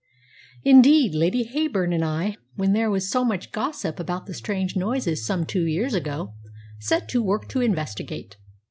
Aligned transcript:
Indeed, 0.63 1.13
Lady 1.13 1.43
Heyburn 1.45 1.93
and 1.93 2.03
I, 2.03 2.37
when 2.55 2.73
there 2.73 2.89
was 2.89 3.07
so 3.07 3.23
much 3.23 3.51
gossip 3.51 3.99
about 3.99 4.25
the 4.25 4.33
strange 4.33 4.75
noises 4.75 5.23
some 5.23 5.45
two 5.45 5.67
years 5.67 5.93
ago, 5.93 6.33
set 6.79 7.07
to 7.09 7.21
work 7.21 7.47
to 7.49 7.61
investigate. 7.61 8.37